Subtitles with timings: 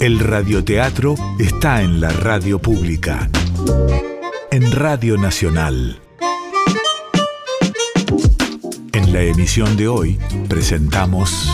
[0.00, 3.28] El radioteatro está en la radio pública.
[4.52, 6.00] En Radio Nacional.
[8.92, 11.50] En la emisión de hoy presentamos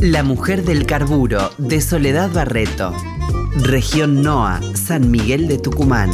[0.00, 2.92] La mujer del carburo de Soledad Barreto.
[3.62, 6.10] Región NOA, San Miguel de Tucumán.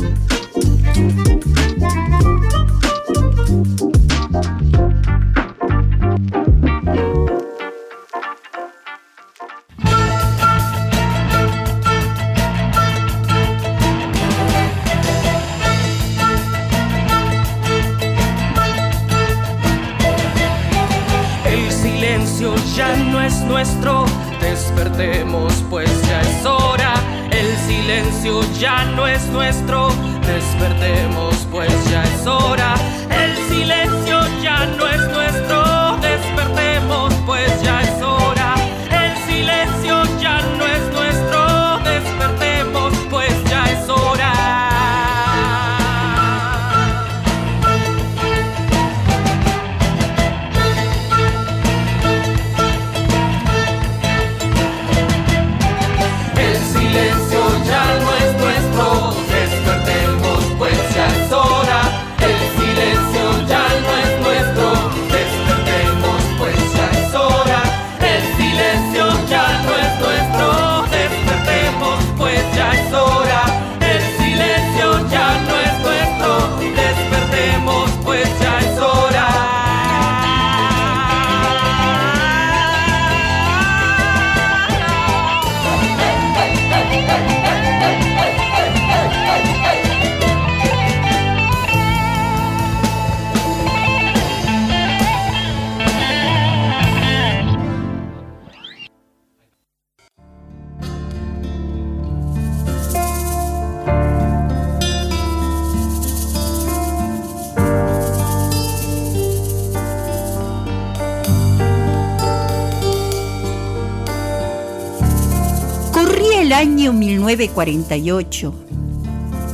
[117.37, 118.55] 948,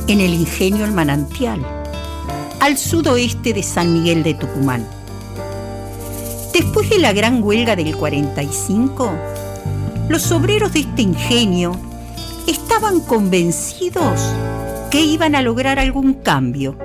[0.09, 1.65] en el ingenio El Manantial,
[2.59, 4.85] al sudoeste de San Miguel de Tucumán.
[6.51, 9.11] Después de la gran huelga del 45,
[10.09, 11.71] los obreros de este ingenio
[12.47, 14.19] estaban convencidos
[14.91, 16.77] que iban a lograr algún cambio,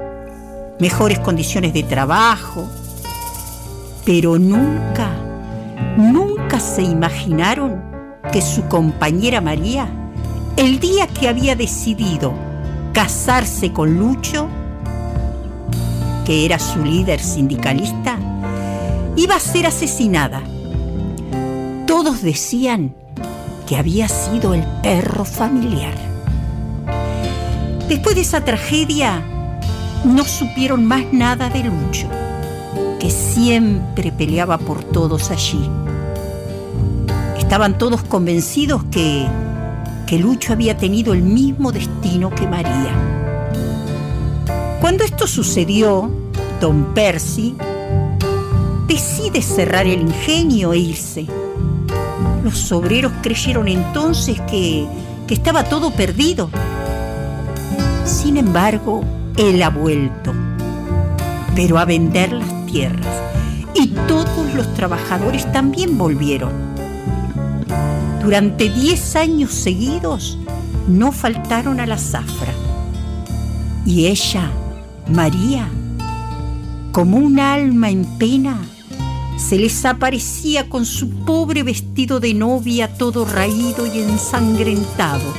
[0.79, 2.69] mejores condiciones de trabajo,
[4.05, 5.11] pero nunca,
[5.97, 7.83] nunca se imaginaron
[8.33, 10.04] que su compañera María
[10.57, 12.33] el día que había decidido
[12.93, 14.49] casarse con Lucho,
[16.25, 18.19] que era su líder sindicalista,
[19.17, 20.43] iba a ser asesinada.
[21.87, 22.95] Todos decían
[23.67, 25.95] que había sido el perro familiar.
[27.89, 29.23] Después de esa tragedia,
[30.05, 32.09] no supieron más nada de Lucho,
[33.01, 35.69] que siempre peleaba por todos allí.
[37.39, 39.27] Estaban todos convencidos que,
[40.07, 42.93] que Lucho había tenido el mismo destino que María.
[44.81, 46.11] Cuando esto sucedió,
[46.61, 47.57] don Percy
[48.87, 51.27] decide cerrar el ingenio e irse.
[52.43, 54.87] Los obreros creyeron entonces que,
[55.27, 56.51] que estaba todo perdido.
[58.05, 59.03] Sin embargo,
[59.39, 60.35] él ha vuelto,
[61.57, 63.07] pero a vender las tierras.
[63.75, 66.74] Y todos los trabajadores también volvieron.
[68.25, 70.39] Durante 10 años seguidos
[70.89, 72.55] no faltaron a la zafra.
[73.85, 74.51] Y ella,
[75.09, 75.69] María,
[76.91, 78.59] como un alma en pena,
[79.37, 85.35] se les aparecía con su pobre vestido de novia todo raído y ensangrentado,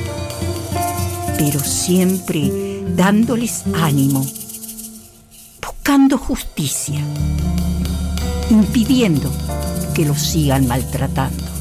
[1.36, 4.24] pero siempre dándoles ánimo,
[5.60, 7.00] buscando justicia,
[8.48, 9.32] impidiendo
[9.92, 11.55] que los sigan maltratando.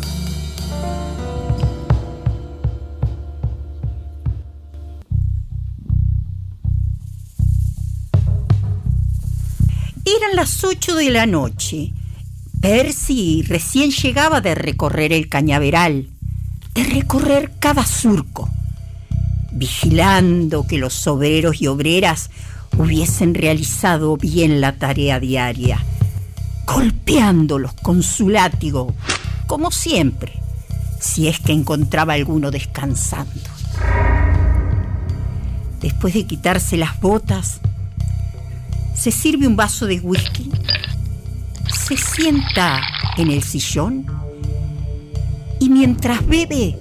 [10.36, 11.94] Las ocho de la noche.
[12.60, 16.10] Percy recién llegaba de recorrer el cañaveral.
[16.74, 18.50] de recorrer cada surco,
[19.54, 22.32] vigilando que los obreros y obreras
[22.78, 25.82] hubiesen realizado bien la tarea diaria,
[26.68, 28.94] golpeándolos con su látigo,
[29.48, 30.34] como siempre,
[31.00, 33.50] si es que encontraba alguno descansando.
[35.80, 37.62] Después de quitarse las botas,
[39.06, 40.50] se sirve un vaso de whisky,
[41.68, 42.82] se sienta
[43.18, 44.04] en el sillón
[45.60, 46.76] y mientras bebe,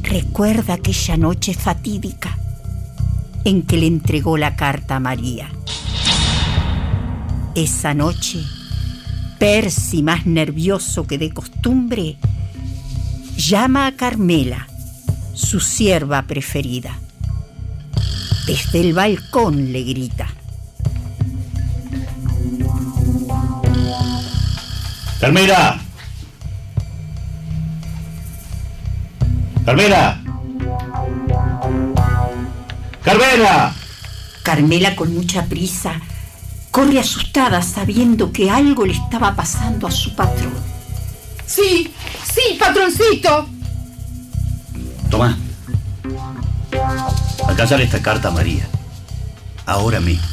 [0.00, 2.38] recuerda aquella noche fatídica
[3.42, 5.48] en que le entregó la carta a María.
[7.56, 8.38] Esa noche,
[9.40, 12.16] Percy, más nervioso que de costumbre,
[13.36, 14.68] llama a Carmela,
[15.34, 16.96] su sierva preferida.
[18.46, 20.37] Desde el balcón le grita.
[25.20, 25.80] Carmela.
[29.64, 30.20] Carmela.
[33.02, 33.74] Carmela.
[34.42, 36.00] Carmela con mucha prisa
[36.70, 40.54] corre asustada sabiendo que algo le estaba pasando a su patrón.
[41.44, 41.92] Sí,
[42.32, 43.48] sí, patroncito.
[45.10, 45.36] Toma.
[47.48, 48.68] Acá sale esta carta a María.
[49.66, 50.24] Ahora mismo.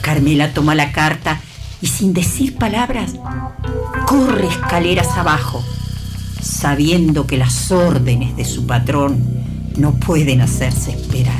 [0.00, 1.40] Carmela toma la carta
[1.84, 3.12] y sin decir palabras
[4.06, 5.62] corre escaleras abajo,
[6.40, 9.22] sabiendo que las órdenes de su patrón
[9.76, 11.36] no pueden hacerse esperar.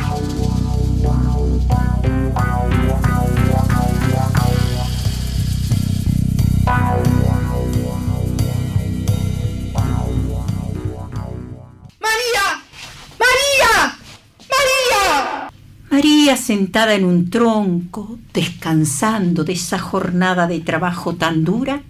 [15.94, 16.36] María.
[16.36, 21.82] Sentada en un tronco, descansando de esa jornada de trabajo tan dura,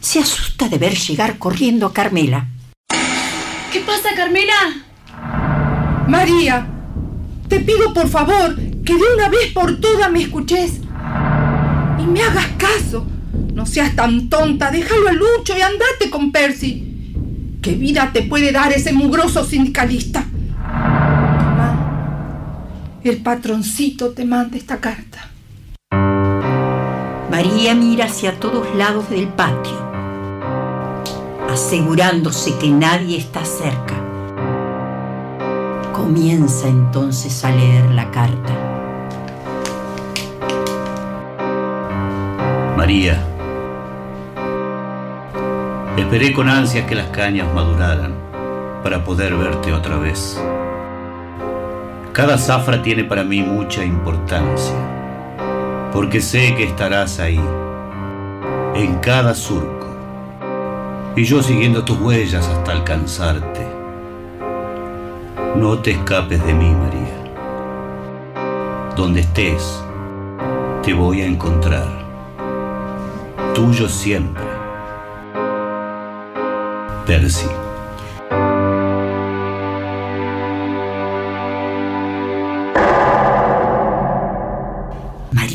[0.00, 2.46] se asusta de ver llegar corriendo a Carmela.
[3.72, 4.54] ¿Qué pasa, Carmela?
[6.06, 6.68] María,
[7.48, 8.54] te pido por favor
[8.84, 10.78] que de una vez por todas me escuches
[11.98, 13.04] y me hagas caso.
[13.52, 17.58] No seas tan tonta, déjalo a Lucho y andate con Percy.
[17.60, 20.29] ¿Qué vida te puede dar ese mugroso sindicalista?
[23.02, 25.30] El patroncito te manda esta carta.
[27.30, 29.72] María mira hacia todos lados del patio,
[31.48, 33.94] asegurándose que nadie está cerca.
[35.94, 38.52] Comienza entonces a leer la carta.
[42.76, 43.18] María.
[45.96, 48.12] Esperé con ansias que las cañas maduraran
[48.82, 50.38] para poder verte otra vez.
[52.12, 54.74] Cada zafra tiene para mí mucha importancia,
[55.92, 57.40] porque sé que estarás ahí,
[58.74, 59.86] en cada surco,
[61.14, 63.64] y yo siguiendo tus huellas hasta alcanzarte.
[65.54, 67.14] No te escapes de mí, María.
[68.96, 69.80] Donde estés,
[70.82, 71.86] te voy a encontrar.
[73.54, 74.44] Tuyo siempre.
[77.06, 77.59] Percy.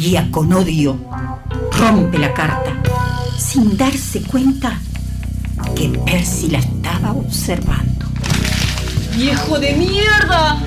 [0.06, 1.00] María, con odio,
[1.80, 2.72] rompe la carta,
[3.40, 4.78] sin darse cuenta
[5.76, 8.06] que Percy la estaba observando.
[9.16, 10.60] ¡Viejo de mierda!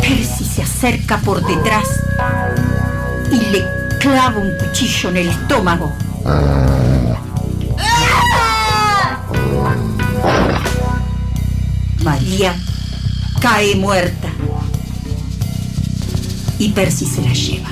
[0.00, 1.88] Percy se acerca por detrás
[3.32, 3.64] y le
[3.98, 5.92] clava un cuchillo en el estómago.
[12.04, 12.54] María
[13.40, 14.29] cae muerta
[16.60, 17.70] y Percy se la lleva.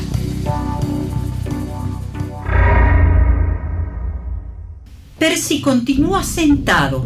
[5.18, 7.04] Percy continúa sentado,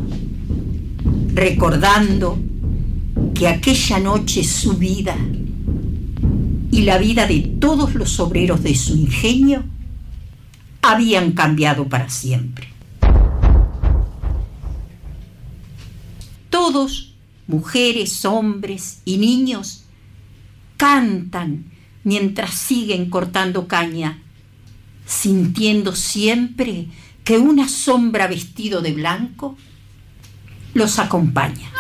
[1.34, 2.38] recordando
[3.34, 5.16] que aquella noche su vida
[6.70, 9.64] y la vida de todos los obreros de su ingenio
[10.82, 12.68] habían cambiado para siempre.
[16.48, 17.16] Todos,
[17.48, 19.82] mujeres, hombres y niños,
[20.76, 21.71] cantan
[22.04, 24.18] mientras siguen cortando caña,
[25.06, 26.86] sintiendo siempre
[27.24, 29.56] que una sombra vestido de blanco
[30.74, 31.71] los acompaña.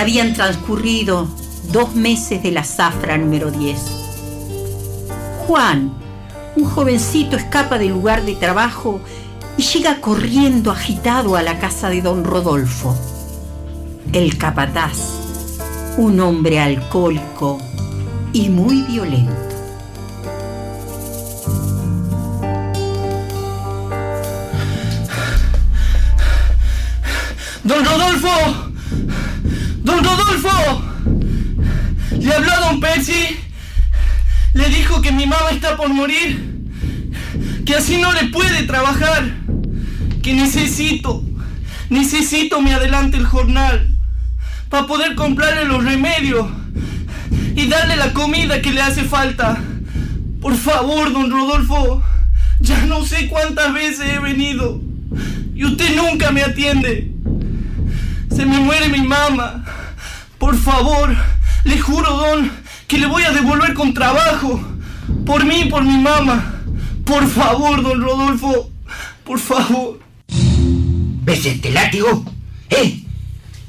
[0.00, 1.28] Habían transcurrido
[1.72, 3.78] dos meses de la zafra número 10.
[5.46, 5.92] Juan,
[6.56, 9.02] un jovencito, escapa del lugar de trabajo
[9.58, 12.96] y llega corriendo agitado a la casa de don Rodolfo.
[14.14, 14.96] El capataz,
[15.98, 17.58] un hombre alcohólico
[18.32, 19.34] y muy violento.
[27.64, 28.59] ¡Don Rodolfo!
[30.30, 30.82] ¡Don Rodolfo!
[32.20, 33.36] Le habló a don Percy.
[34.54, 36.70] Le dijo que mi mamá está por morir.
[37.66, 39.24] Que así no le puede trabajar.
[40.22, 41.24] Que necesito,
[41.88, 43.98] necesito me adelante el jornal.
[44.68, 46.46] Para poder comprarle los remedios.
[47.56, 49.60] Y darle la comida que le hace falta.
[50.40, 52.02] Por favor, don Rodolfo.
[52.60, 54.80] Ya no sé cuántas veces he venido.
[55.54, 57.12] Y usted nunca me atiende.
[58.30, 59.64] Se me muere mi mamá.
[60.40, 61.14] Por favor,
[61.64, 62.50] le juro, don,
[62.88, 64.58] que le voy a devolver con trabajo.
[65.26, 66.62] Por mí y por mi mamá.
[67.04, 68.70] Por favor, don Rodolfo.
[69.22, 70.00] Por favor.
[70.28, 72.24] ¿Ves este látigo?
[72.70, 73.04] ¿Eh?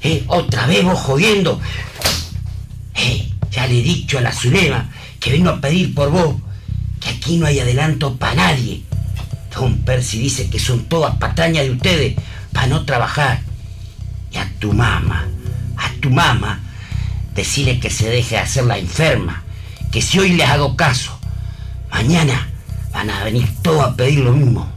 [0.01, 0.23] ¿Eh?
[0.27, 1.59] Otra vez vos jodiendo.
[2.95, 3.29] ¿Eh?
[3.51, 6.35] Ya le he dicho a la Zulema que vengo a pedir por vos.
[7.01, 8.83] Que aquí no hay adelanto para nadie.
[9.53, 12.15] Don Percy dice que son todas patrañas de ustedes
[12.53, 13.41] para no trabajar.
[14.31, 15.27] Y a tu mamá,
[15.75, 16.60] a tu mamá,
[17.41, 19.43] decirle que se deje de hacer la enferma.
[19.91, 21.17] Que si hoy les hago caso,
[21.91, 22.49] mañana
[22.93, 24.71] van a venir todos a pedir lo mismo.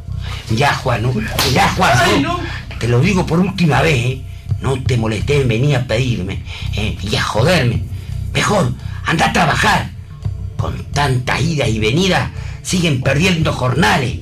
[0.51, 1.13] Ya, Juan, ¿no?
[1.53, 2.41] ya, Juan, no.
[2.79, 4.23] te lo digo por última vez, ¿eh?
[4.61, 6.43] No te molestes en venir a pedirme
[6.75, 6.97] ¿eh?
[7.03, 7.83] y a joderme.
[8.33, 8.73] Mejor,
[9.05, 9.91] anda a trabajar.
[10.57, 12.31] Con tantas idas y venidas
[12.63, 14.21] siguen perdiendo jornales.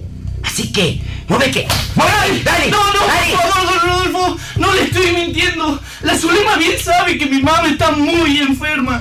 [0.52, 3.32] Así que, mueve que, mueve, dale, No, no, dale.
[3.32, 4.36] por favor, don Rodolfo.
[4.56, 5.80] No le estoy mintiendo.
[6.02, 9.00] La Zulema bien sabe que mi mamá está muy enferma.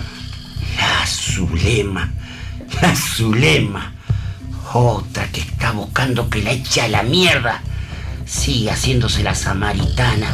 [0.78, 2.10] La Zulema,
[2.82, 3.94] la Zulema.
[4.74, 7.62] Otra que está buscando que la eche a la mierda.
[8.26, 10.34] Sigue haciéndose la samaritana.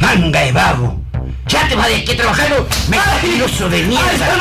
[0.00, 1.00] Manga de vago.
[1.46, 2.66] Ya te vas de que trabajarlo.
[2.88, 4.36] Mentiroso de Ay, mierda.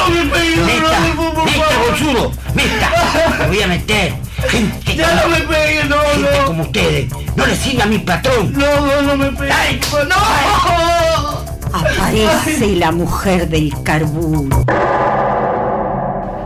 [0.65, 1.00] Meta,
[1.46, 1.89] meta, favor.
[1.91, 2.31] bolsudo.
[2.55, 3.36] Meta.
[3.39, 4.15] Me voy a meter.
[4.50, 6.45] Gente, Ya no como, me pegue, no, gente no.
[6.45, 7.12] como ustedes.
[7.36, 8.53] No le sirve a mi patrón.
[8.53, 9.48] No, no, no me pegue.
[9.50, 9.79] Dale.
[10.10, 11.41] ¡No!
[11.74, 14.65] Aparece la mujer del carburo,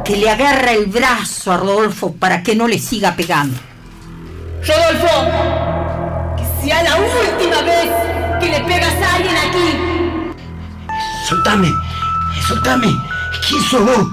[0.05, 3.57] que le agarra el brazo a Rodolfo para que no le siga pegando.
[4.67, 5.07] Rodolfo,
[6.37, 7.89] que sea la última vez
[8.39, 10.31] que le pegas a alguien aquí.
[11.27, 11.69] Soltame,
[12.47, 12.87] soltame.
[13.49, 14.07] ¿Quién sos vos?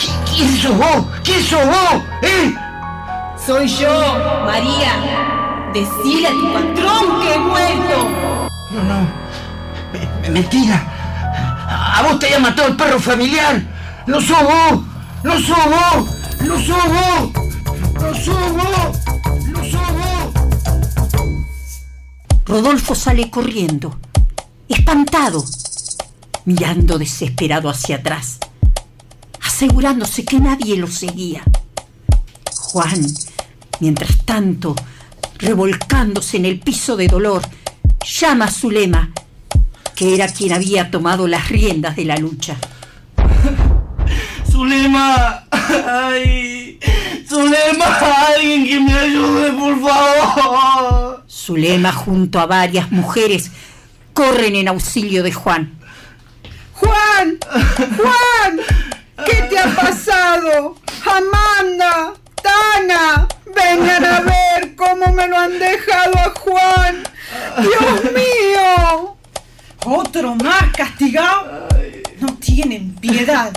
[0.00, 1.06] ¿Qui- ¿Quién sos vos?
[1.22, 2.02] ¿Quién sos vos?
[2.22, 2.54] ¿Eh?
[3.46, 3.90] Soy yo,
[4.46, 5.70] María.
[5.74, 8.08] Decile a tu patrón que he vuelto.
[8.70, 9.08] No, no.
[9.92, 10.90] Me- me- mentira.
[11.96, 13.62] A vos te había matado el perro familiar.
[14.06, 14.80] No sos vos.
[15.22, 16.10] No sos vos.
[16.40, 17.30] No sos vos.
[18.00, 18.98] No sos vos.
[19.48, 20.34] No sos vos.
[22.46, 23.96] Rodolfo sale corriendo,
[24.68, 25.42] espantado,
[26.44, 28.38] mirando desesperado hacia atrás,
[29.44, 31.42] asegurándose que nadie lo seguía.
[32.54, 33.02] Juan,
[33.80, 34.74] mientras tanto,
[35.38, 37.42] revolcándose en el piso de dolor,
[38.04, 39.10] llama a Zulema,
[39.94, 42.56] que era quien había tomado las riendas de la lucha.
[44.50, 45.44] Zulema.
[45.50, 46.78] Ay.
[47.28, 47.86] Zulema,
[48.28, 51.24] alguien que me ayude, por favor.
[51.28, 53.50] Zulema, junto a varias mujeres,
[54.12, 55.78] corren en auxilio de Juan.
[56.74, 57.38] Juan,
[57.96, 58.60] Juan,
[59.26, 60.76] ¿qué te ha pasado?
[61.04, 62.12] Amanda,
[62.44, 67.02] Tana, vengan a ver cómo me lo han dejado a Juan.
[67.62, 69.16] Dios mío.
[69.86, 71.68] Otro más castigado.
[72.20, 73.50] No tienen piedad.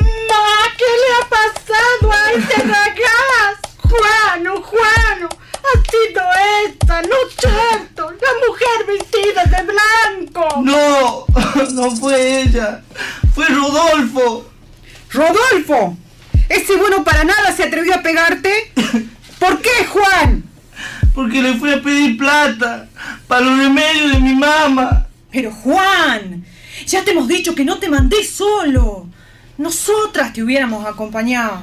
[0.00, 3.58] Ma, ¿qué le ha pasado a este ragaz?
[3.78, 6.22] Juano, Juano, ha sido
[6.66, 10.62] esta, no cierto, la mujer vestida de blanco.
[10.62, 11.26] No,
[11.72, 12.82] no fue ella.
[13.34, 14.46] Fue Rodolfo.
[15.10, 15.96] Rodolfo,
[16.48, 18.72] ese bueno para nada se atrevió a pegarte.
[19.38, 20.44] ¿Por qué, Juan?
[21.14, 22.88] Porque le fui a pedir plata
[23.26, 25.06] para los remedios de mi mamá.
[25.30, 26.44] Pero Juan,
[26.86, 29.06] ya te hemos dicho que no te mandé solo.
[29.58, 31.62] Nosotras te hubiéramos acompañado.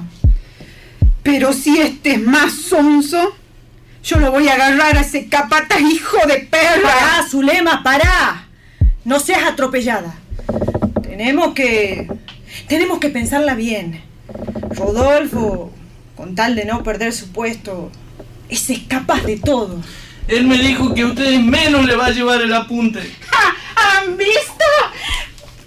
[1.21, 3.35] Pero si este es más sonso,
[4.03, 6.81] yo lo voy a agarrar a ese capata hijo de perra.
[6.81, 8.47] Pará, Zulema, pará.
[9.05, 10.15] No seas atropellada.
[11.01, 12.07] Tenemos que.
[12.67, 14.12] Tenemos que pensarla bien.
[14.75, 15.71] Rodolfo,
[16.15, 17.91] con tal de no perder su puesto,
[18.49, 19.81] es capaz de todo.
[20.27, 23.01] Él me dijo que a ustedes menos le va a llevar el apunte.
[23.29, 23.55] ¡Ja!
[24.01, 24.65] ¿Han visto?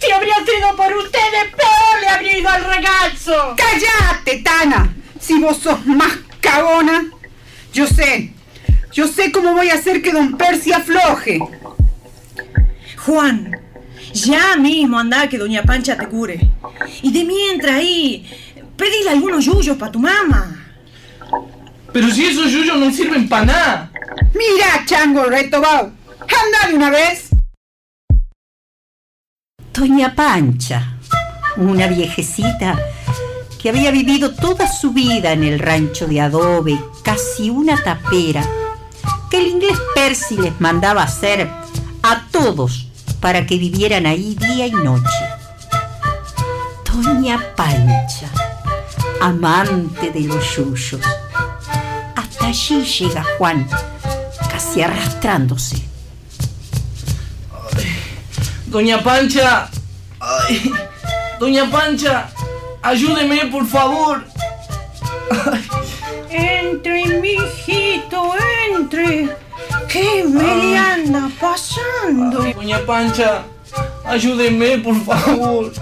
[0.01, 3.57] Si habría sido por ustedes, peor le habría ido al regazo.
[3.57, 4.95] ¡Cállate, Tana!
[5.21, 7.11] Si vos sos más cagona.
[7.73, 8.33] Yo sé.
[8.93, 11.39] Yo sé cómo voy a hacer que don Percy afloje.
[13.05, 13.61] Juan,
[14.15, 16.51] ya mismo anda que doña Pancha te cure.
[17.03, 18.27] Y de mientras ahí,
[18.77, 20.67] pedile algunos yuyos para tu mamá.
[21.93, 23.91] Pero si esos yuyos no sirven para nada.
[24.35, 25.93] Mira, chango retobao.
[26.21, 27.31] Anda de una vez.
[29.73, 30.99] Doña Pancha,
[31.57, 32.79] una viejecita
[33.61, 38.43] que había vivido toda su vida en el rancho de adobe, casi una tapera,
[39.31, 41.51] que el inglés Percy les mandaba hacer
[42.03, 42.89] a todos
[43.21, 45.25] para que vivieran ahí día y noche.
[46.85, 48.31] Doña Pancha,
[49.21, 51.01] amante de los yuyos.
[52.15, 53.67] Hasta allí llega Juan,
[54.51, 55.83] casi arrastrándose.
[58.67, 59.69] Doña Pancha.
[60.21, 60.73] Ay,
[61.39, 62.29] Doña Pancha,
[62.83, 64.25] ayúdeme, por favor.
[66.31, 68.33] Entre, mijito,
[68.71, 69.37] entre.
[69.89, 72.43] ¿Qué me le anda pasando?
[72.43, 73.45] Ay, Doña Pancha,
[74.05, 75.73] ayúdeme, por favor.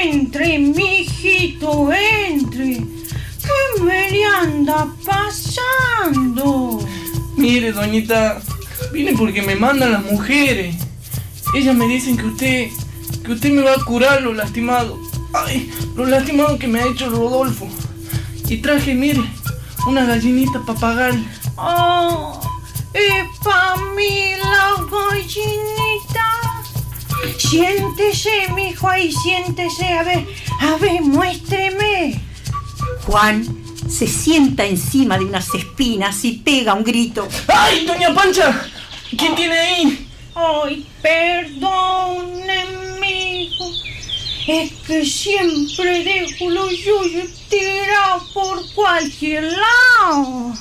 [0.00, 2.76] Entre, mijito, entre.
[2.76, 6.78] ¿Qué me le anda pasando?
[7.36, 8.40] Mire, doñita,
[8.92, 10.76] vine porque me mandan las mujeres.
[11.54, 12.68] Ellas me dicen que usted,
[13.24, 14.98] que usted me va a curar lo lastimado.
[15.32, 17.68] Ay, lo lastimado que me ha hecho Rodolfo.
[18.48, 19.22] Y traje, mire,
[19.86, 21.24] una gallinita para pagarle.
[21.56, 22.40] Oh,
[22.94, 26.37] es para mí la gallinita.
[27.38, 29.86] Siéntese, mijo, ahí siéntese.
[29.86, 30.26] A ver,
[30.60, 32.20] a ver, muéstreme.
[33.06, 33.44] Juan
[33.88, 37.26] se sienta encima de unas espinas y pega un grito.
[37.48, 38.66] ¡Ay, doña Pancha!
[39.16, 40.08] ¿Quién tiene ahí?
[40.34, 42.64] Ay, perdone,
[43.00, 43.64] mijo.
[44.46, 50.52] Es que siempre dejo los yuyos tirados por cualquier lado.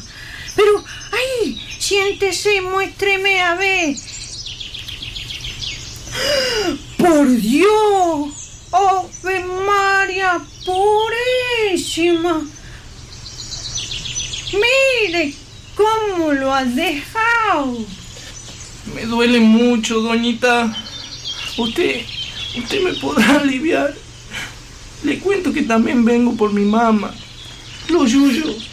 [0.55, 3.95] Pero, ay, siéntese, muéstreme a ver.
[6.97, 8.33] ¡Por Dios!
[8.71, 12.41] ¡Ave María Purísima!
[14.53, 15.33] Mire
[15.75, 17.77] cómo lo has dejado.
[18.95, 20.75] Me duele mucho, doñita.
[21.57, 22.01] Usted,
[22.57, 23.93] usted me podrá aliviar.
[25.03, 27.13] Le cuento que también vengo por mi mamá.
[27.89, 28.67] Los yuyos,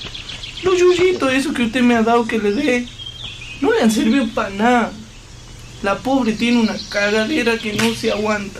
[0.62, 2.88] los yuyitos esos que usted me ha dado que le dé,
[3.60, 4.92] no le han servido para nada.
[5.84, 8.58] La pobre tiene una cagadera que no se aguanta.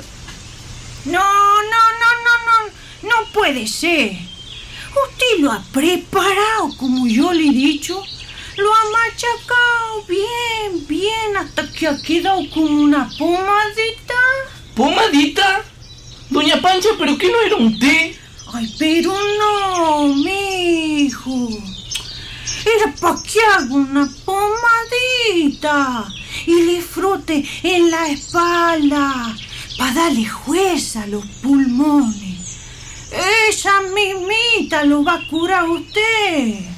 [1.07, 4.13] No, no, no, no, no, no puede ser.
[4.13, 7.99] Usted lo ha preparado como yo le he dicho.
[8.59, 14.21] Lo ha machacado bien, bien, hasta que ha quedado como una pomadita.
[14.75, 15.65] ¿Pomadita?
[16.29, 18.19] Doña Pancha, ¿pero qué no era un té?
[18.53, 21.49] Ay, pero no, mijo.
[22.67, 26.13] Era para que haga una pomadita
[26.47, 29.37] y le frote en la espalda
[29.79, 32.35] para darle jueza a los pulmones.
[33.49, 36.74] Esa mismita lo va a curar usted.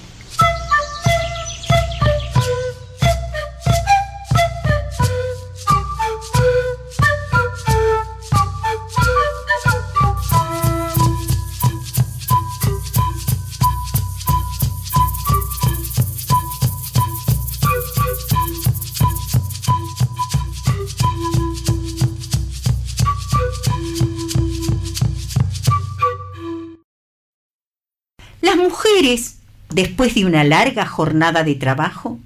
[28.76, 29.36] Mujeres,
[29.70, 32.18] después de una larga jornada de trabajo,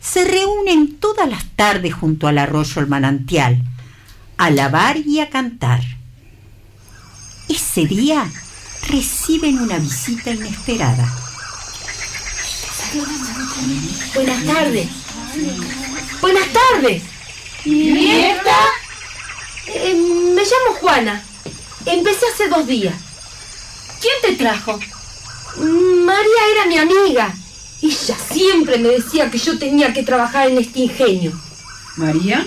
[0.00, 3.62] se reúnen todas las tardes junto al arroyo el manantial,
[4.36, 5.82] a lavar y a cantar.
[7.48, 8.28] Ese día
[8.88, 11.06] reciben una visita inesperada.
[14.14, 14.88] Buenas tardes.
[16.20, 17.02] Buenas tardes.
[17.64, 18.56] ¿Y esta?
[19.68, 21.22] Eh, me llamo Juana.
[21.86, 22.94] Empecé hace dos días.
[24.00, 24.80] ¿Quién te trajo?
[25.56, 27.34] María era mi amiga.
[27.82, 31.32] Ella siempre me decía que yo tenía que trabajar en este ingenio.
[31.96, 32.46] María,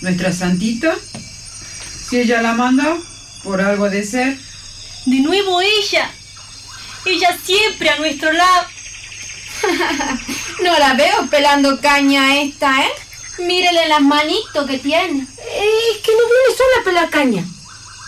[0.00, 0.96] nuestra santita.
[2.08, 2.96] Si ella la manda,
[3.42, 4.38] por algo de ser.
[5.06, 6.10] De nuevo ella.
[7.04, 8.66] Ella siempre a nuestro lado.
[10.62, 12.90] No la veo pelando caña esta, ¿eh?
[13.40, 15.20] Mírele las manitos que tiene.
[15.20, 17.44] Es que no viene sola a pelar caña.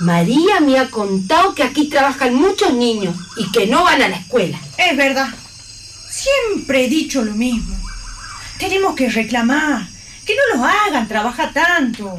[0.00, 4.16] María me ha contado que aquí trabajan muchos niños y que no van a la
[4.16, 4.58] escuela.
[4.76, 5.28] Es verdad.
[6.08, 7.76] Siempre he dicho lo mismo.
[8.58, 9.88] Tenemos que reclamar.
[10.24, 12.18] Que no los hagan trabajar tanto.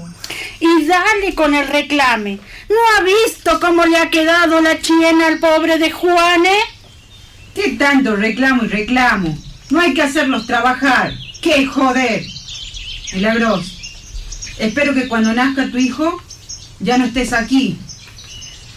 [0.60, 2.39] y dale con el reclame.
[2.70, 6.58] ¿No ha visto cómo le ha quedado la chiena al pobre de Juane?
[7.56, 9.38] ¿Qué tanto reclamo y reclamo?
[9.70, 11.13] No hay que hacerlos trabajar.
[11.42, 12.26] ¡Qué joder!
[13.13, 13.78] Milagros,
[14.58, 16.22] espero que cuando nazca tu hijo
[16.80, 17.78] ya no estés aquí.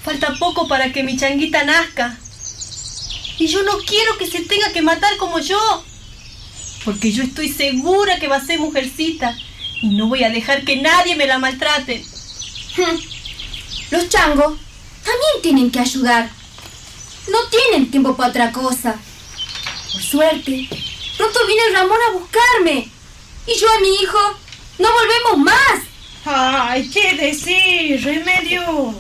[0.05, 2.19] Falta poco para que mi changuita nazca.
[3.38, 5.85] Y yo no quiero que se tenga que matar como yo.
[6.85, 9.37] Porque yo estoy segura que va a ser mujercita.
[9.83, 12.05] Y no voy a dejar que nadie me la maltrate.
[13.91, 14.59] Los changos
[15.05, 16.31] también tienen que ayudar.
[17.29, 18.97] No tienen tiempo para otra cosa.
[19.93, 20.69] Por suerte,
[21.17, 22.88] pronto viene Ramón a buscarme.
[23.47, 24.19] Y yo a mi hijo
[24.79, 25.91] no volvemos más.
[26.24, 28.94] Ay, ¿qué decir, remedio?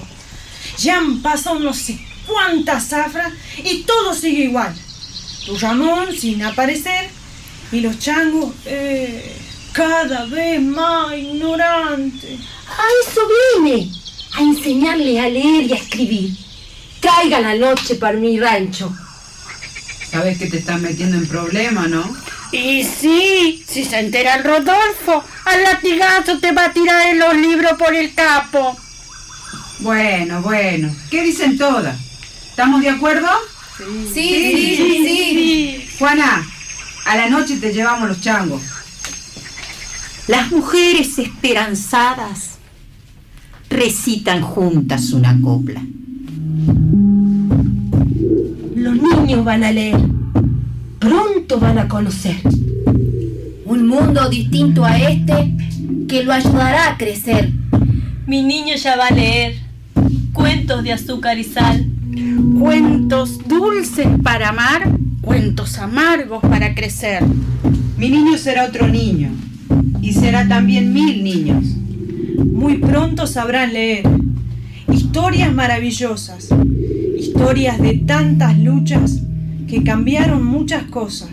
[0.78, 3.32] Ya han pasado no sé cuántas zafras
[3.62, 4.74] y todo sigue igual.
[5.46, 7.10] Tu Ramón sin aparecer
[7.70, 9.36] y los changos eh,
[9.72, 12.40] cada vez más ignorantes.
[12.68, 13.20] A eso
[13.56, 13.88] vine,
[14.34, 16.36] a enseñarles a leer y a escribir.
[17.00, 18.92] Caiga la noche para mi rancho.
[20.10, 22.16] Sabes que te estás metiendo en problemas, ¿no?
[22.52, 27.34] Y sí, si se entera el Rodolfo, al latigazo te va a tirar en los
[27.34, 28.76] libros por el capo.
[29.80, 30.94] Bueno, bueno.
[31.10, 31.98] ¿Qué dicen todas?
[32.50, 33.28] ¿Estamos de acuerdo?
[33.78, 35.88] Sí, sí, sí, sí.
[35.98, 36.46] Juana,
[37.06, 38.60] a la noche te llevamos los changos.
[40.28, 42.58] Las mujeres esperanzadas
[43.70, 45.82] recitan juntas una copla.
[48.76, 50.11] Los niños van a leer.
[51.02, 52.36] Pronto van a conocer.
[53.64, 55.52] Un mundo distinto a este
[56.08, 57.50] que lo ayudará a crecer.
[58.24, 59.56] Mi niño ya va a leer.
[60.32, 61.88] Cuentos de azúcar y sal.
[62.56, 67.24] Cuentos dulces para amar, cuentos amargos para crecer.
[67.96, 69.30] Mi niño será otro niño.
[70.00, 71.64] Y será también mil niños.
[72.52, 74.04] Muy pronto sabrán leer.
[74.88, 76.50] Historias maravillosas.
[77.18, 79.22] Historias de tantas luchas
[79.72, 81.30] que cambiaron muchas cosas.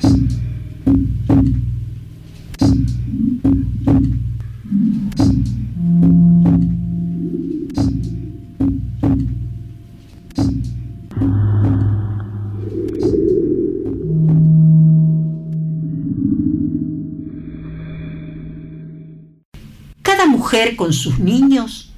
[20.01, 21.91] Cada mujer con sus niños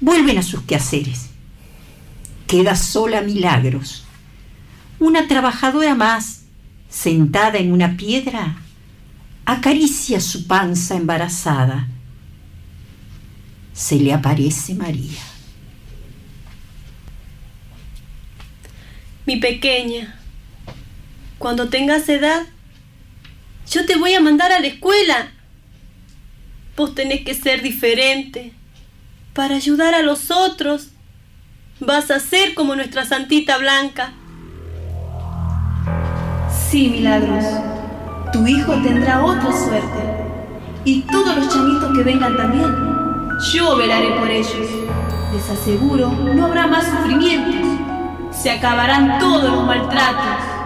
[0.00, 1.28] vuelven a sus quehaceres.
[2.46, 4.07] Queda sola Milagros,
[4.98, 6.42] una trabajadora más,
[6.88, 8.56] sentada en una piedra,
[9.44, 11.86] acaricia su panza embarazada.
[13.72, 15.22] Se le aparece María.
[19.24, 20.18] Mi pequeña,
[21.38, 22.46] cuando tengas edad,
[23.70, 25.30] yo te voy a mandar a la escuela.
[26.76, 28.52] Vos tenés que ser diferente
[29.34, 30.88] para ayudar a los otros.
[31.78, 34.12] Vas a ser como nuestra Santita Blanca.
[36.70, 37.44] Sí, Milagros.
[38.30, 40.26] Tu hijo tendrá otra suerte.
[40.84, 42.70] Y todos los chamitos que vengan también.
[43.54, 44.68] Yo velaré por ellos.
[45.32, 47.66] Les aseguro, no habrá más sufrimientos.
[48.32, 50.57] Se acabarán todos los maltratos.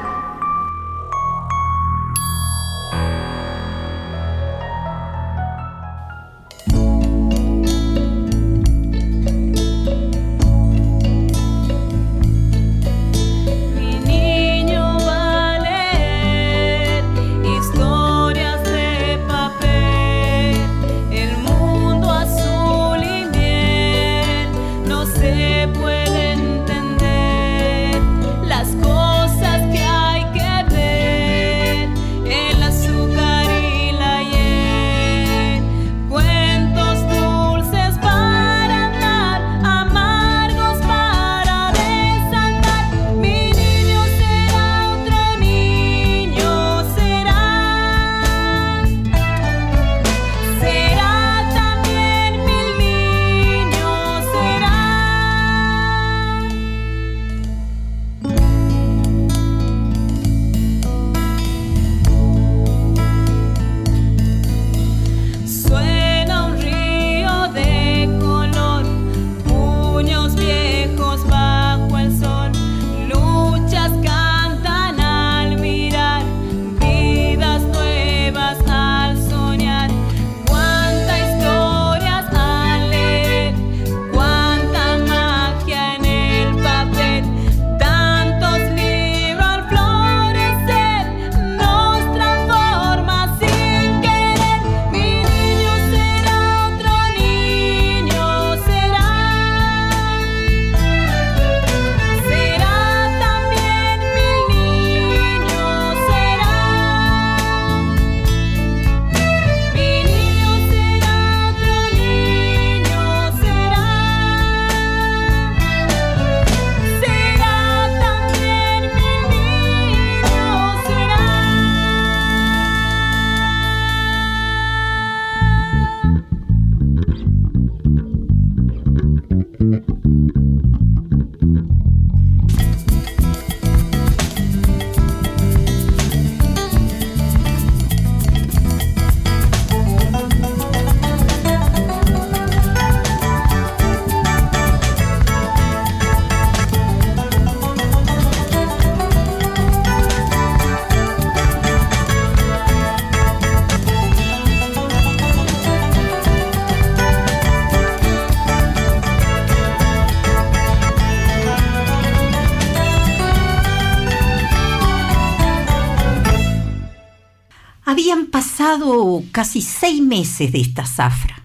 [169.31, 171.45] Casi seis meses de esta zafra.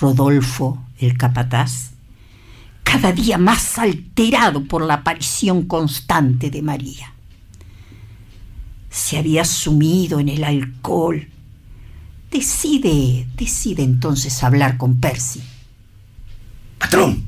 [0.00, 1.90] Rodolfo, el capataz,
[2.82, 7.12] cada día más alterado por la aparición constante de María.
[8.90, 11.28] Se había sumido en el alcohol.
[12.30, 15.42] Decide, decide entonces hablar con Percy.
[16.78, 17.27] Patrón.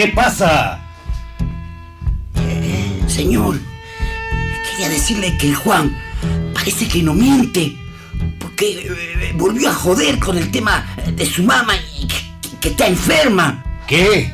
[0.00, 0.80] ¿Qué pasa?
[2.34, 3.60] Eh, señor,
[4.70, 5.94] quería decirle que el Juan
[6.54, 7.76] parece que no miente.
[8.38, 12.16] Porque eh, volvió a joder con el tema de su mamá y que,
[12.62, 13.62] que está enferma.
[13.86, 14.32] ¿Qué?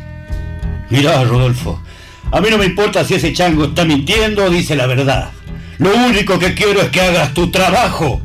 [0.88, 1.82] Mirá, Rodolfo.
[2.30, 5.32] A mí no me importa si ese chango está mintiendo o dice la verdad.
[5.78, 8.20] Lo único que quiero es que hagas tu trabajo.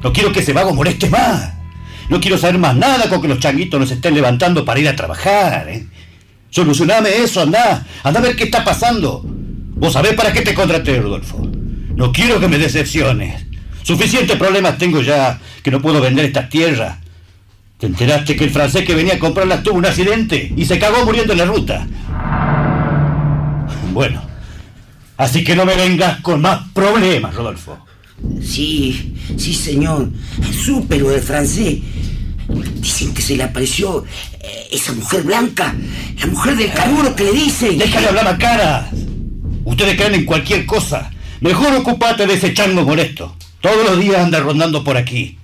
[0.00, 1.54] No quiero que ese vago moleste más.
[2.08, 4.94] No quiero saber más nada con que los changuitos nos estén levantando para ir a
[4.94, 5.68] trabajar.
[5.70, 5.86] ¿eh?
[6.56, 7.86] Solucioname eso, anda.
[8.02, 9.20] Anda a ver qué está pasando.
[9.22, 11.46] Vos sabés para qué te contraté, Rodolfo.
[11.94, 13.44] No quiero que me decepciones.
[13.82, 16.96] Suficientes problemas tengo ya que no puedo vender estas tierras.
[17.76, 21.04] ¿Te enteraste que el francés que venía a comprarlas tuvo un accidente y se cagó
[21.04, 21.86] muriendo en la ruta?
[23.92, 24.22] Bueno,
[25.18, 27.84] así que no me vengas con más problemas, Rodolfo.
[28.40, 30.08] Sí, sí, señor.
[30.64, 31.80] Supe lo francés.
[32.48, 34.04] Dicen que se le apareció
[34.40, 35.74] eh, esa mujer blanca,
[36.18, 37.72] la mujer del carburo que le dice.
[37.72, 38.90] Déjale hablar a cara.
[39.64, 41.10] Ustedes creen en cualquier cosa.
[41.40, 43.36] Mejor ocupate de ese chango molesto.
[43.60, 45.36] Todos los días anda rondando por aquí.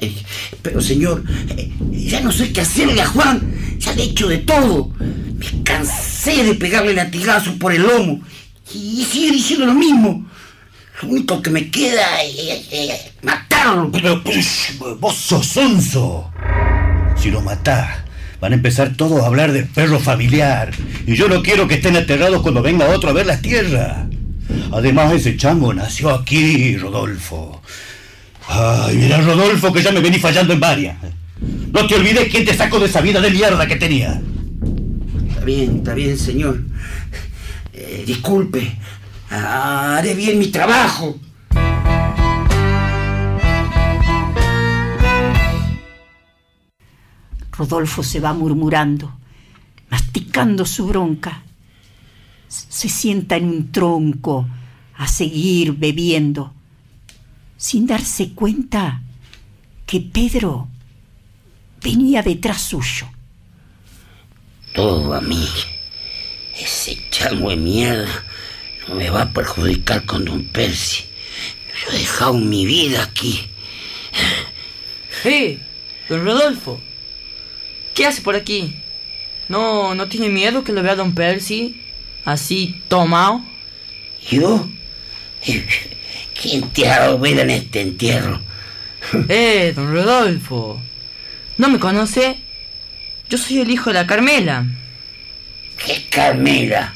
[0.00, 0.14] Eh,
[0.62, 1.24] Pero señor,
[1.56, 3.78] eh, ya no sé qué hacerle a Juan.
[3.78, 4.90] Ya le he hecho de todo.
[4.98, 8.20] Me cansé de pegarle latigazos por el lomo.
[8.72, 10.26] Y sigue diciendo lo mismo.
[11.02, 13.90] Lo único que me queda es es matarlo.
[13.92, 16.30] Pero pues, vos sos sonso.
[17.16, 17.98] Si lo matás,
[18.40, 20.70] van a empezar todos a hablar del perro familiar.
[21.06, 24.06] Y yo no quiero que estén aterrados cuando venga otro a ver las tierras.
[24.72, 27.62] Además, ese chango nació aquí, Rodolfo.
[28.48, 30.96] Ay, mira, Rodolfo, que ya me vení fallando en varias.
[31.72, 34.20] No te olvides quién te sacó de esa vida de mierda que tenía.
[35.28, 36.60] Está bien, está bien, señor.
[37.72, 38.78] Eh, disculpe.
[39.30, 41.18] Haré bien mi trabajo.
[47.52, 49.18] Rodolfo se va murmurando,
[49.90, 51.42] masticando su bronca.
[52.48, 54.46] Se sienta en un tronco
[54.94, 56.52] a seguir bebiendo,
[57.56, 59.02] sin darse cuenta
[59.86, 60.68] que Pedro
[61.82, 63.06] venía detrás suyo.
[64.74, 65.48] Todo a mí.
[66.58, 68.24] Ese chango de mierda
[68.88, 71.04] me va a perjudicar con don Percy.
[71.82, 73.48] Yo he dejado mi vida aquí.
[75.24, 75.58] ¡Eh!
[76.08, 76.80] Don Rodolfo.
[77.94, 78.76] ¿Qué hace por aquí?
[79.48, 81.80] ¿No, no tiene miedo que lo vea don Percy?
[82.24, 83.42] Así, tomado.
[84.30, 84.68] ¿Yo?
[86.40, 88.40] ¿Quién te ha vida en este entierro?
[89.28, 90.80] ¡Eh, don Rodolfo!
[91.58, 92.38] ¿No me conoce?
[93.28, 94.66] Yo soy el hijo de la Carmela.
[95.84, 96.94] ¿Qué Carmela?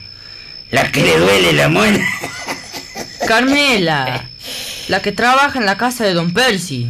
[0.70, 2.04] ¿La que le duele la muela?
[3.26, 4.28] Carmela,
[4.88, 6.88] la que trabaja en la casa de don Percy.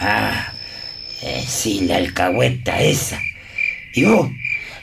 [0.00, 0.52] Ah,
[1.22, 3.20] eh, sí, la alcahueta esa.
[3.92, 4.30] ¿Y vos?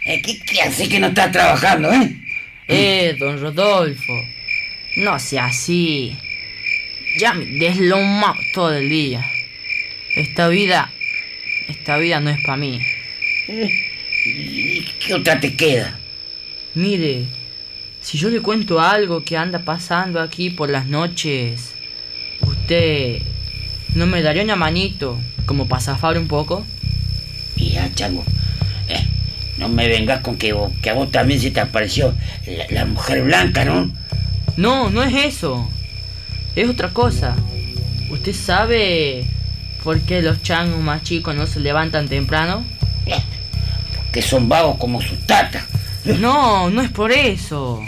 [0.06, 2.16] Eh, ¿Qué, qué hace que no estás trabajando, eh?
[2.70, 4.14] Eh, don Rodolfo,
[4.98, 6.16] no sea así.
[7.20, 9.26] Ya me deslomado todo el día.
[10.16, 10.92] Esta vida,
[11.68, 12.82] esta vida no es para mí.
[14.26, 16.00] ¿Y qué otra te queda?
[16.76, 17.26] Mire,
[18.08, 21.74] si yo le cuento algo que anda pasando aquí por las noches,
[22.40, 23.22] ¿usted
[23.96, 26.66] no me daría una manito como para zafar un poco?
[27.58, 28.24] Mira, chango,
[28.88, 29.06] eh,
[29.58, 32.16] no me vengas con que, que a vos también se te apareció
[32.46, 33.92] la, la mujer blanca, ¿no?
[34.56, 35.70] No, no es eso.
[36.56, 37.36] Es otra cosa.
[38.10, 39.26] ¿Usted sabe
[39.84, 42.64] por qué los changos más chicos no se levantan temprano?
[44.14, 45.66] Que son vagos como sus tatas.
[46.06, 47.84] No, no es por eso.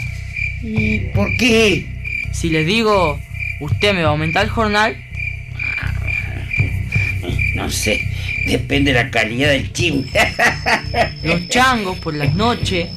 [0.62, 1.86] ¿Y por qué?
[2.32, 3.18] Si le digo,
[3.60, 4.96] ¿usted me va a aumentar el jornal?
[7.54, 8.00] No sé,
[8.46, 10.06] depende de la calidad del chisme.
[11.22, 12.88] Los changos por las noches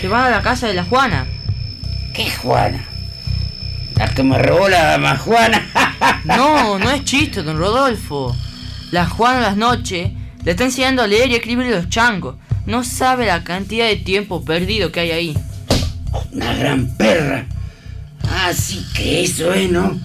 [0.00, 1.26] se van a la casa de la Juana.
[2.14, 2.84] ¿Qué Juana?
[3.96, 5.66] La que me robó la dama Juana.
[6.24, 8.36] No, no es chiste, don Rodolfo.
[8.90, 10.10] La Juana las noches
[10.44, 12.36] le está enseñando a leer y escribir los changos.
[12.66, 15.36] No sabe la cantidad de tiempo perdido que hay ahí.
[16.32, 17.46] Una gran perra.
[18.30, 19.98] Así que eso es, ¿no?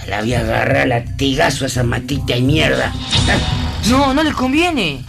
[0.00, 2.92] Ya la voy a agarrar a latigazo a esa matita y mierda.
[3.88, 5.04] No, no le conviene.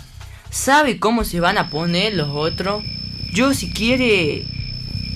[0.49, 2.83] ¿Sabe cómo se van a poner los otros?
[3.31, 4.45] Yo si quiere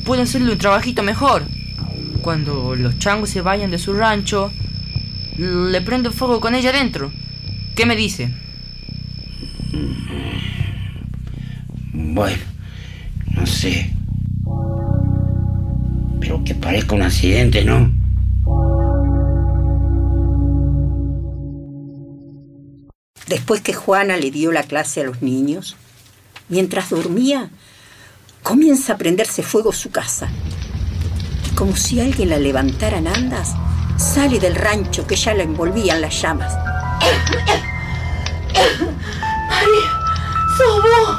[0.04, 1.44] puedo hacerle un trabajito mejor.
[2.22, 4.52] Cuando los changos se vayan de su rancho,
[5.38, 7.12] le prendo fuego con ella adentro.
[7.76, 8.32] ¿Qué me dice?
[11.94, 12.42] Bueno,
[13.34, 13.92] no sé.
[16.38, 17.92] Pero que parezca un accidente, ¿no?
[23.28, 25.76] Después que Juana le dio la clase a los niños,
[26.50, 27.50] mientras dormía,
[28.44, 30.30] comienza a prenderse fuego su casa.
[31.50, 33.54] Y como si alguien la levantara en andas,
[33.98, 36.54] sale del rancho que ya la envolvían las llamas.
[39.50, 39.92] María,
[40.58, 41.18] sos vos.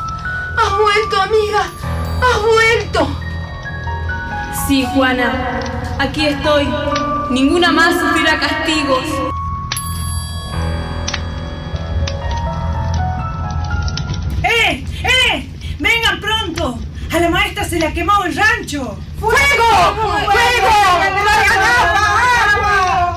[0.57, 1.71] Has vuelto, amiga.
[2.23, 3.18] Has vuelto.
[4.69, 5.61] Sí, Juana.
[5.99, 6.69] Aquí estoy.
[7.31, 9.03] Ninguna más sufrirá castigos.
[14.43, 14.85] ¡Eh!
[15.05, 15.49] ¡Eh!
[15.79, 16.79] ¡Vengan pronto!
[17.11, 18.99] ¡A la maestra se le ha quemado el rancho!
[19.19, 19.35] ¡Fuego!
[19.35, 20.27] ¡Fuego!
[20.27, 20.71] ¡Fuego!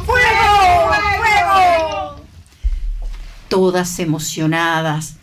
[0.05, 0.93] ¡Fuego!
[1.19, 2.15] ¡Fuego!
[3.49, 5.17] Todas emocionadas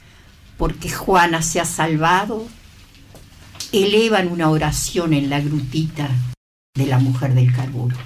[0.58, 2.46] porque Juana se ha salvado,
[3.72, 6.08] elevan una oración en la grutita
[6.74, 7.96] de la mujer del carburo.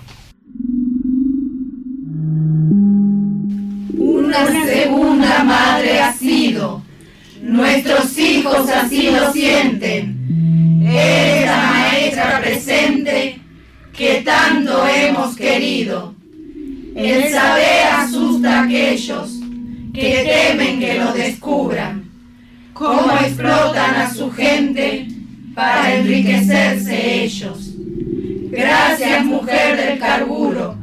[3.97, 6.83] Una segunda madre ha sido.
[7.43, 10.83] Nuestros hijos así lo sienten.
[10.85, 13.41] Es la maestra presente
[13.93, 16.15] que tanto hemos querido.
[16.95, 19.31] El saber asusta a aquellos
[19.95, 22.11] que temen que lo descubran.
[22.73, 25.09] Cómo explotan a su gente
[25.55, 27.71] para enriquecerse ellos.
[28.51, 30.77] Gracias, mujer del carburo.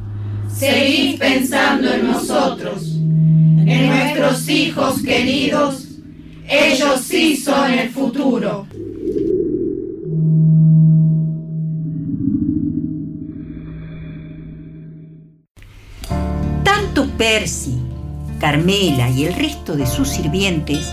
[0.52, 5.86] Seguís pensando en nosotros, en nuestros hijos queridos.
[6.48, 8.66] Ellos sí son el futuro.
[16.64, 17.78] Tanto Percy,
[18.40, 20.92] Carmela y el resto de sus sirvientes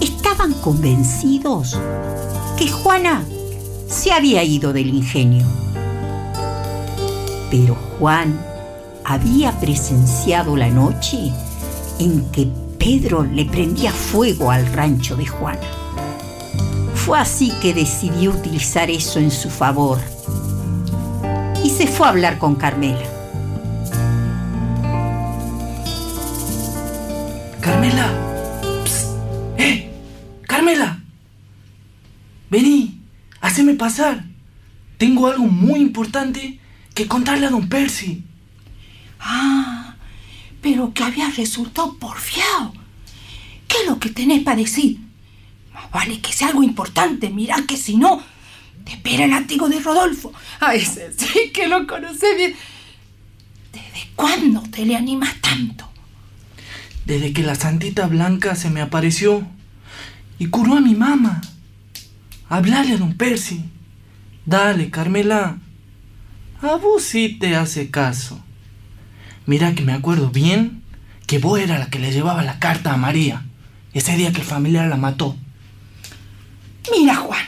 [0.00, 1.78] estaban convencidos
[2.56, 3.24] que Juana
[3.88, 5.46] se había ido del ingenio.
[7.50, 8.40] Pero Juan
[9.04, 11.32] había presenciado la noche
[11.98, 12.48] en que
[12.78, 15.60] Pedro le prendía fuego al rancho de Juana.
[16.94, 19.98] Fue así que decidió utilizar eso en su favor
[21.64, 23.02] y se fue a hablar con Carmela.
[27.60, 28.10] Carmela.
[29.56, 29.90] ¡Eh!
[30.46, 31.01] Carmela.
[32.52, 33.00] Vení,
[33.40, 34.26] haceme pasar.
[34.98, 36.60] Tengo algo muy importante
[36.92, 38.24] que contarle a don Percy.
[39.18, 39.96] Ah,
[40.60, 42.74] pero que había resultado porfiado.
[43.66, 44.98] ¿Qué es lo que tenés para decir?
[45.72, 48.22] Más vale que sea algo importante, mirá que si no,
[48.84, 50.34] te espera el látigo de Rodolfo.
[50.60, 52.54] A ese sí que lo conoce bien.
[53.72, 55.88] ¿Desde cuándo te le animas tanto?
[57.06, 59.46] Desde que la Santita Blanca se me apareció
[60.38, 61.40] y curó a mi mamá.
[62.52, 63.64] Hablale a don Percy.
[64.44, 65.56] Dale, Carmela.
[66.60, 68.44] A vos sí te hace caso.
[69.46, 70.82] Mira que me acuerdo bien
[71.26, 73.42] que vos era la que le llevaba la carta a María,
[73.94, 75.34] ese día que el familiar la mató.
[76.90, 77.40] Mira, Juan,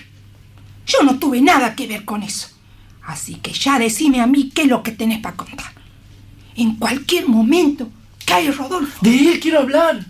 [0.87, 2.49] yo no tuve nada que ver con eso.
[3.03, 5.71] Así que ya decime a mí qué es lo que tenés para contar.
[6.57, 7.91] En cualquier momento
[8.25, 9.01] cae Rodolfo.
[9.03, 10.03] De él quiero hablar.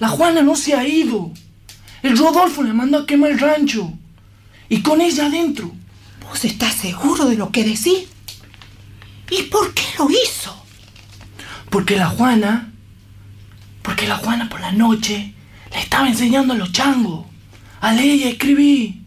[0.00, 1.30] La Juana no se ha ido.
[2.02, 3.96] El Rodolfo le mandó a quemar el rancho.
[4.68, 5.70] Y con ella adentro.
[6.22, 8.08] ¿Vos estás seguro de lo que decís?
[9.30, 10.64] ¿Y por qué lo hizo?
[11.70, 12.72] Porque la Juana.
[13.82, 15.34] Porque la Juana por la noche
[15.72, 17.26] le estaba enseñando a los changos.
[17.80, 19.02] A leer y a escribir.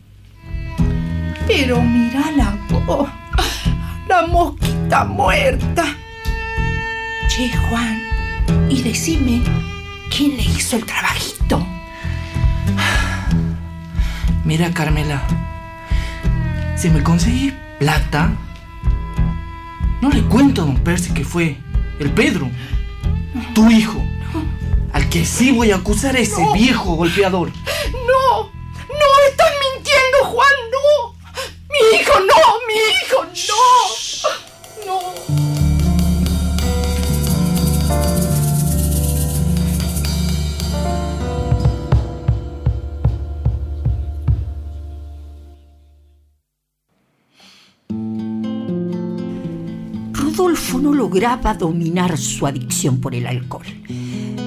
[1.48, 3.10] Pero mira la voz.
[4.08, 5.86] La mosquita muerta.
[7.28, 8.02] Che, Juan.
[8.70, 9.42] Y decime,
[10.10, 11.66] ¿quién le hizo el trabajito?
[14.46, 15.49] Mira, Carmela.
[16.80, 18.32] Si me conseguís plata,
[20.02, 21.58] no le cuento a don Percy que fue
[22.00, 22.50] el Pedro,
[23.54, 24.02] tu hijo,
[24.94, 26.54] al que sí voy a acusar a ese No.
[26.54, 27.50] viejo golpeador.
[27.52, 28.44] ¡No!
[28.44, 29.08] ¡No!
[29.30, 30.50] ¡Estás mintiendo, Juan!
[30.72, 31.16] ¡No!
[31.70, 32.36] ¡Mi hijo no!
[32.68, 33.26] ¡Mi hijo
[34.86, 34.96] no!
[35.44, 35.49] ¡No!
[50.82, 53.66] No lograba dominar su adicción por el alcohol.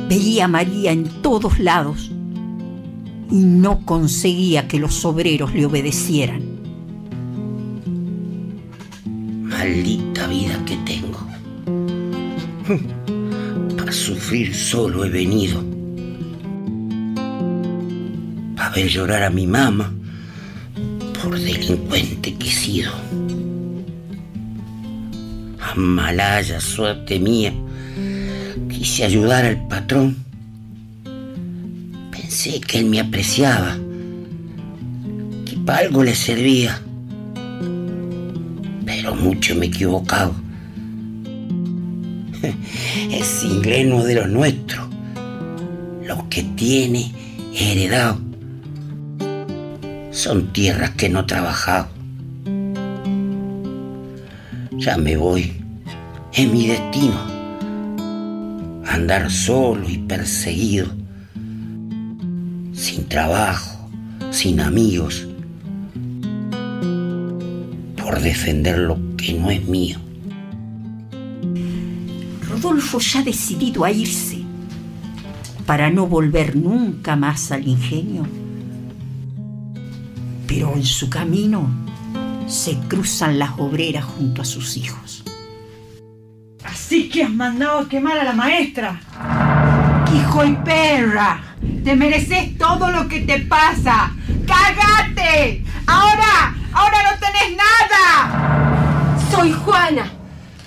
[0.09, 2.11] Veía a María en todos lados
[3.31, 6.43] y no conseguía que los obreros le obedecieran.
[9.43, 11.21] Maldita vida que tengo.
[13.77, 15.63] Para sufrir solo he venido.
[18.57, 19.93] Para ver llorar a mi mamá
[21.23, 22.93] por delincuente que he sido.
[25.77, 27.53] Malaya, suerte mía.
[28.69, 30.17] Quise ayudar al patrón.
[32.11, 33.77] Pensé que él me apreciaba,
[35.47, 36.81] que para algo le servía.
[38.85, 40.35] Pero mucho me he equivocado.
[43.11, 44.89] Es ingleno de los nuestros.
[46.05, 47.13] Lo que tiene
[47.55, 48.19] heredado.
[50.11, 51.89] Son tierras que no trabajado.
[54.73, 55.62] Ya me voy.
[56.33, 57.21] Es mi destino.
[58.87, 60.87] Andar solo y perseguido.
[62.73, 63.91] Sin trabajo,
[64.31, 65.29] sin amigos.
[68.03, 69.99] Por defender lo que no es mío.
[72.49, 74.43] Rodolfo ya decidido a irse
[75.67, 78.27] para no volver nunca más al ingenio.
[80.47, 81.69] Pero en su camino
[82.47, 85.23] se cruzan las obreras junto a sus hijos.
[86.93, 89.01] Así que has mandado a quemar a la maestra.
[90.15, 91.41] Hijo y perra,
[91.83, 94.13] te mereces todo lo que te pasa.
[94.47, 95.65] ¡Cágate!
[95.87, 99.17] Ahora, ahora no tenés nada.
[99.31, 100.13] Soy Juana.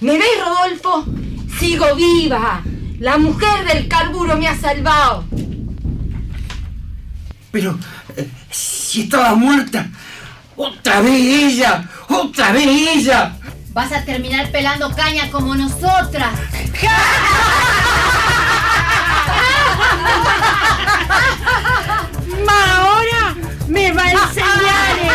[0.01, 1.05] ¿Me ves, Rodolfo?
[1.59, 2.63] Sigo viva.
[2.97, 5.25] La mujer del carburo me ha salvado.
[7.51, 7.77] Pero,
[8.17, 9.89] eh, si estaba muerta,
[10.55, 13.37] otra vez ella, otra vez ella.
[13.75, 16.31] Vas a terminar pelando caña como nosotras.
[22.45, 23.35] Ma ahora
[23.67, 25.11] me va a enseñar eh,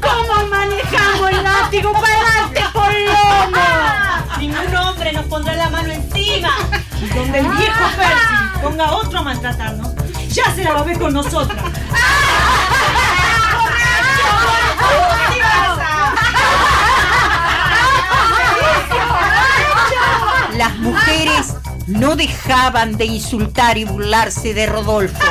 [0.00, 4.38] cómo manejamos el látigo para darte por lomo.
[4.38, 6.56] Ningún hombre nos pondrá la mano encima.
[7.02, 9.90] Y donde el viejo Percy ponga otro a maltratarnos,
[10.28, 11.64] ya se la va a ver con nosotras.
[21.86, 25.22] No dejaban de insultar y burlarse de Rodolfo.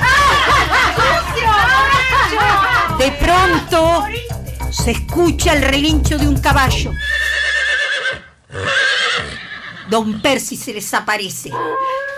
[2.97, 4.03] De pronto
[4.69, 6.91] se escucha el relincho de un caballo.
[9.89, 11.51] Don Percy se les aparece.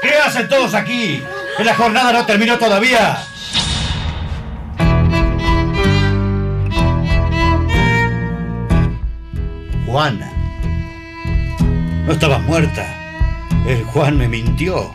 [0.01, 1.21] ¿Qué hacen todos aquí?
[1.57, 3.17] Que la jornada no terminó todavía.
[9.85, 10.31] Juana.
[12.05, 12.94] No estabas muerta.
[13.67, 14.93] El Juan me mintió.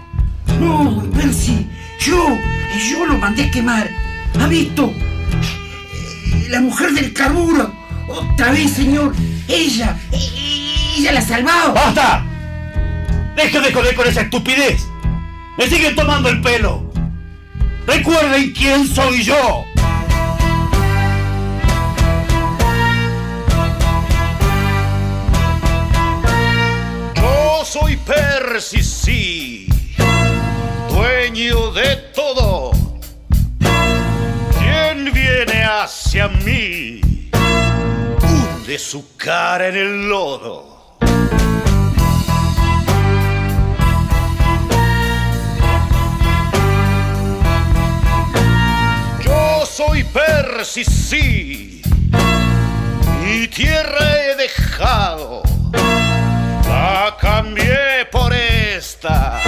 [0.61, 1.67] No, Percy,
[1.99, 2.39] yo,
[2.89, 3.91] yo lo mandé a quemar.
[4.39, 4.93] ¿Ha visto?
[6.49, 7.73] La mujer del carburo.
[8.09, 9.13] Otra vez, señor.
[9.49, 9.99] Ella,
[10.97, 11.75] ella la ha salvado.
[11.75, 12.25] ¡Basta!
[13.35, 14.87] ¡Deja de joder con esa estupidez!
[15.59, 16.93] ¡Me siguen tomando el pelo!
[17.87, 19.65] ¡Recuerden quién soy yo!
[27.71, 29.69] Soy Percy, sí,
[30.89, 32.73] dueño de todo.
[34.59, 37.01] Quien viene hacia mí,
[38.25, 40.97] hunde su cara en el lodo.
[49.25, 51.83] Yo soy Percy, sí,
[53.23, 55.43] mi tierra he dejado
[56.71, 59.41] la cambié por esta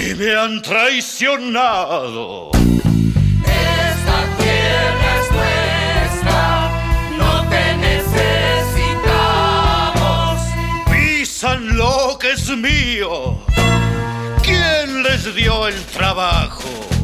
[0.00, 2.50] y me han traicionado.
[3.44, 6.42] Esta tierra es nuestra,
[7.22, 9.06] no te necesitamos.
[10.90, 13.12] Pisan lo que es mío.
[14.42, 16.97] ¿Quién les dio el trabajo?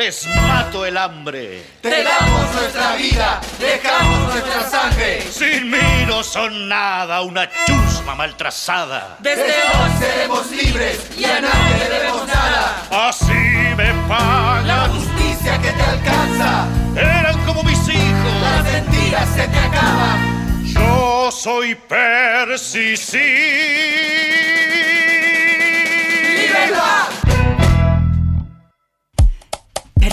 [0.00, 1.62] Les mato el hambre.
[1.82, 5.20] Te damos nuestra vida, dejamos nuestra sangre.
[5.30, 9.18] Sin mí no son nada, una chusma mal trazada.
[9.18, 13.08] Desde hoy seremos libres y a nadie le debemos nada.
[13.08, 13.34] Así
[13.76, 14.90] me La pagan.
[14.90, 18.32] justicia que te alcanza, Eran como mis hijos.
[18.40, 20.64] las mentiras se te acaban.
[20.64, 23.18] Yo soy Percy, sí.
[26.40, 27.29] ¡Libertad!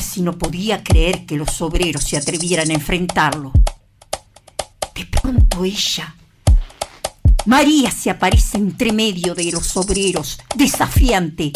[0.07, 3.51] Percy no podía creer que los obreros se atrevieran a enfrentarlo.
[4.95, 6.15] De pronto ella
[7.45, 11.51] María se aparece entre medio de los obreros, desafiante,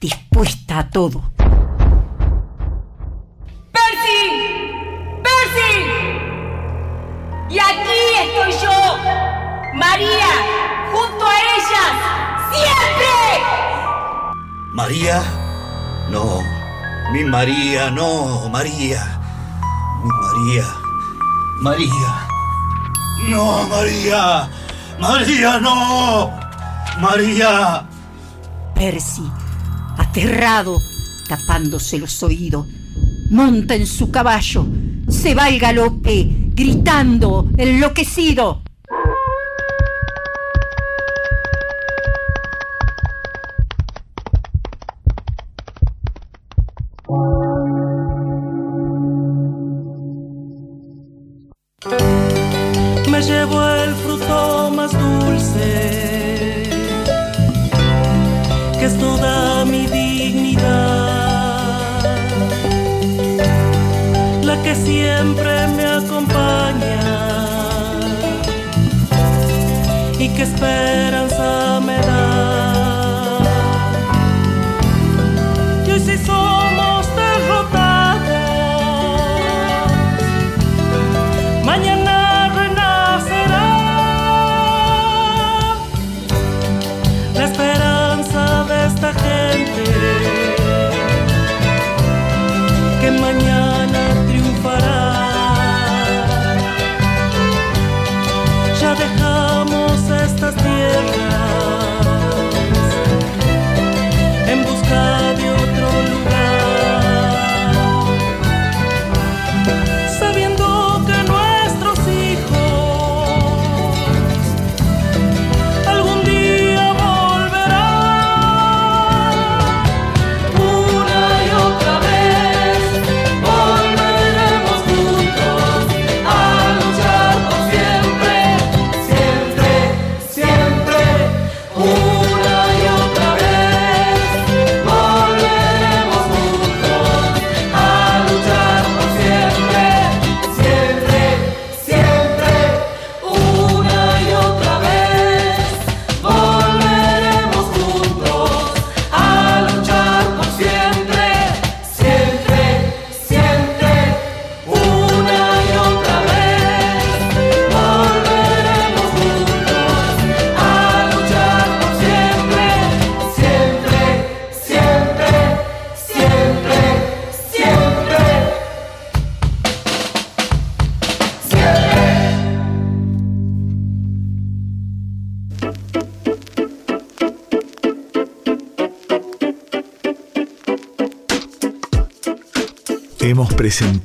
[0.00, 1.32] dispuesta a todo.
[3.72, 4.22] ¡Percy!
[5.22, 5.82] ¡Percy!
[7.50, 8.96] Y aquí estoy yo,
[9.74, 10.30] María,
[10.92, 11.92] junto a ellas,
[12.52, 13.12] siempre.
[14.72, 15.22] María,
[16.08, 16.59] no,
[17.12, 19.20] mi María, no, María,
[20.02, 20.66] mi María,
[21.60, 22.28] María,
[23.28, 24.50] no, María,
[25.00, 26.30] María, no,
[27.00, 27.86] María.
[28.74, 29.24] Percy,
[29.98, 30.76] aterrado,
[31.28, 32.66] tapándose los oídos,
[33.30, 34.66] monta en su caballo,
[35.08, 38.62] se va al galope, gritando, enloquecido.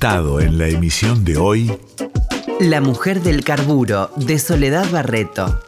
[0.06, 1.76] En la emisión de hoy
[2.60, 5.60] La mujer del carburo de Soledad Barreto.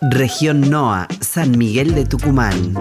[0.00, 2.74] Región NOA, San Miguel de Tucumán.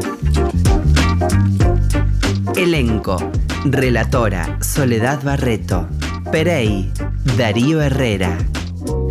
[2.56, 3.18] Elenco.
[3.64, 5.88] Relatora Soledad Barreto.
[6.32, 6.92] Perey.
[7.38, 8.36] Darío Herrera.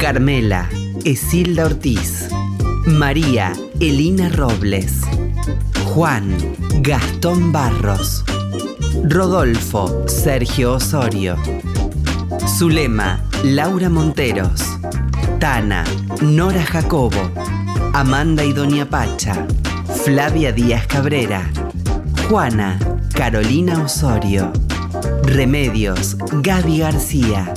[0.01, 0.69] Carmela.
[1.05, 2.29] Esilda Ortiz.
[2.85, 3.53] María.
[3.79, 5.03] Elina Robles.
[5.85, 6.37] Juan.
[6.81, 8.25] Gastón Barros.
[9.05, 10.03] Rodolfo.
[10.09, 11.37] Sergio Osorio.
[12.63, 13.19] Zulema.
[13.43, 14.63] Laura Monteros.
[15.41, 15.83] Tana.
[16.21, 17.33] Nora Jacobo.
[17.93, 19.49] Amanda y Doña Pacha.
[20.05, 21.51] Flavia Díaz Cabrera.
[22.29, 22.79] Juana.
[23.17, 24.53] Carolina Osorio.
[25.25, 26.17] Remedios.
[26.35, 27.53] Gaby García.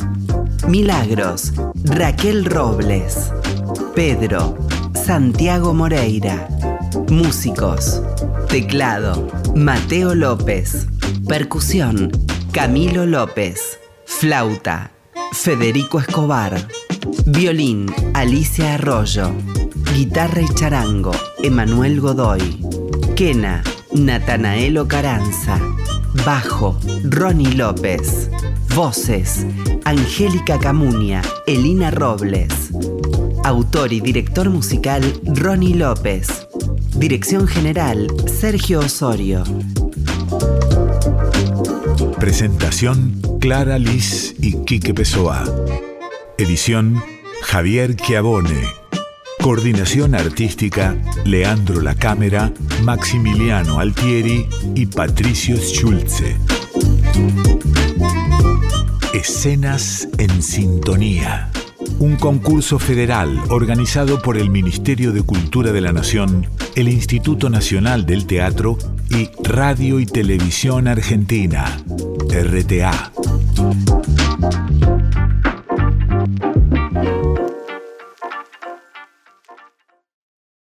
[0.68, 1.54] Milagros.
[1.84, 3.32] Raquel Robles.
[3.94, 4.58] Pedro.
[4.96, 6.48] Santiago Moreira.
[7.12, 8.02] Músicos.
[8.48, 9.28] Teclado.
[9.56, 10.88] Mateo López.
[11.28, 12.10] Percusión.
[12.52, 13.78] Camilo López.
[14.08, 14.95] Flauta.
[15.36, 16.68] Federico Escobar.
[17.26, 17.86] Violín.
[18.14, 19.32] Alicia Arroyo.
[19.94, 21.12] Guitarra y charango.
[21.44, 22.60] Emanuel Godoy.
[23.16, 23.62] Quena.
[23.94, 25.60] Natanael Caranza.
[26.26, 26.80] Bajo.
[27.04, 28.32] Ronnie López.
[28.74, 29.46] Voces.
[29.84, 31.22] Angélica Camunia.
[31.46, 32.72] Elina Robles.
[33.44, 36.48] Autor y director musical Ronnie López.
[36.96, 39.44] Dirección general Sergio Osorio.
[42.20, 45.44] Presentación Clara Liz y Quique Pessoa.
[46.36, 47.00] Edición
[47.44, 48.64] Javier Chiavone.
[49.40, 56.36] Coordinación artística Leandro La Cámara, Maximiliano Altieri y Patricio Schulze.
[59.14, 61.52] Escenas en sintonía.
[62.00, 68.08] un concurso federal organizado por el Ministerio de Cultura de la Nación, el Instituto Nacional
[68.08, 68.78] del Teatro
[69.10, 71.78] y Radio y Televisión Argentina,
[72.30, 73.12] RTA.
[73.56, 73.95] Thank you.